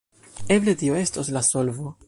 Eble 0.55 0.73
tio 0.81 0.95
estos 1.03 1.31
la 1.37 1.43
solvo. 1.53 1.97